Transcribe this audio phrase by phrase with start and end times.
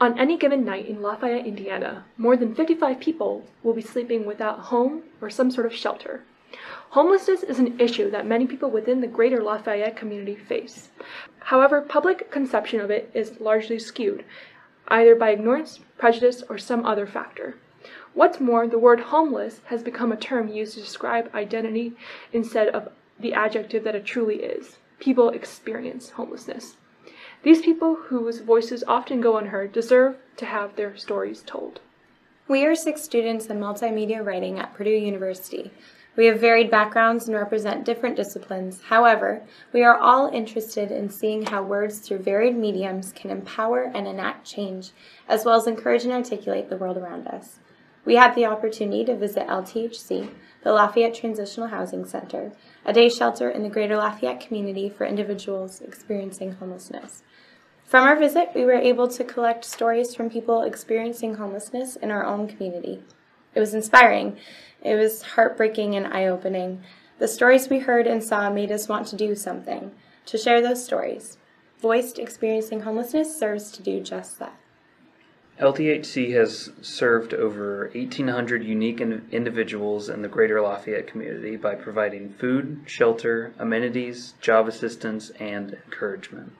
[0.00, 4.58] On any given night in Lafayette, Indiana, more than 55 people will be sleeping without
[4.58, 6.24] home or some sort of shelter.
[6.90, 10.88] Homelessness is an issue that many people within the greater Lafayette community face.
[11.40, 14.24] However, public conception of it is largely skewed,
[14.88, 17.56] either by ignorance, prejudice, or some other factor.
[18.14, 21.92] What's more, the word homeless has become a term used to describe identity
[22.32, 24.78] instead of the adjective that it truly is.
[24.98, 26.76] People experience homelessness.
[27.42, 31.80] These people whose voices often go unheard deserve to have their stories told.
[32.46, 35.70] We are six students in multimedia writing at Purdue University.
[36.16, 38.82] We have varied backgrounds and represent different disciplines.
[38.82, 44.06] However, we are all interested in seeing how words through varied mediums can empower and
[44.06, 44.90] enact change,
[45.28, 47.58] as well as encourage and articulate the world around us.
[48.04, 50.30] We had the opportunity to visit LTHC,
[50.62, 52.52] the Lafayette Transitional Housing Center,
[52.84, 57.22] a day shelter in the greater Lafayette community for individuals experiencing homelessness.
[57.84, 62.24] From our visit, we were able to collect stories from people experiencing homelessness in our
[62.24, 63.02] own community.
[63.54, 64.38] It was inspiring.
[64.80, 66.82] It was heartbreaking and eye opening.
[67.18, 69.90] The stories we heard and saw made us want to do something,
[70.26, 71.36] to share those stories.
[71.80, 74.56] Voiced Experiencing Homelessness serves to do just that.
[75.60, 82.32] LTHC has served over 1,800 unique in- individuals in the greater Lafayette community by providing
[82.32, 86.52] food, shelter, amenities, job assistance, and encouragement.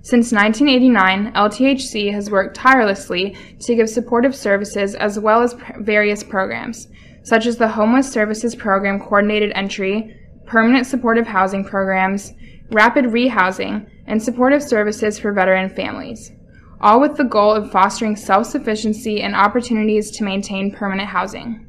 [0.00, 6.24] Since 1989, LTHC has worked tirelessly to give supportive services as well as pr- various
[6.24, 6.88] programs,
[7.24, 12.32] such as the Homeless Services Program Coordinated Entry, Permanent Supportive Housing Programs,
[12.70, 16.32] Rapid Rehousing, and supportive services for veteran families,
[16.80, 21.64] all with the goal of fostering self sufficiency and opportunities to maintain permanent housing.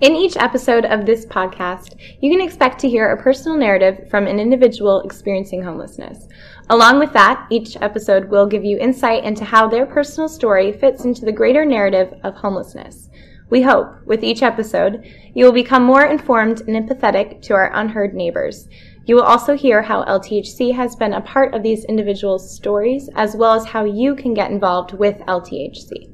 [0.00, 4.26] In each episode of this podcast, you can expect to hear a personal narrative from
[4.26, 6.26] an individual experiencing homelessness.
[6.70, 11.04] Along with that, each episode will give you insight into how their personal story fits
[11.04, 13.10] into the greater narrative of homelessness.
[13.50, 18.14] We hope, with each episode, you will become more informed and empathetic to our unheard
[18.14, 18.68] neighbors.
[19.06, 23.34] You will also hear how LTHC has been a part of these individuals' stories, as
[23.34, 26.10] well as how you can get involved with LTHC.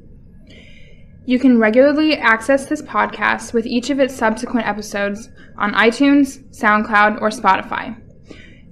[1.25, 7.21] You can regularly access this podcast with each of its subsequent episodes on iTunes, SoundCloud,
[7.21, 8.01] or Spotify.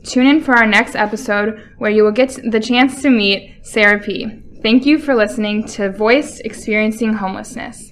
[0.06, 4.00] Tune in for our next episode where you will get the chance to meet Sarah
[4.00, 4.42] P.
[4.62, 7.92] Thank you for listening to Voice Experiencing Homelessness.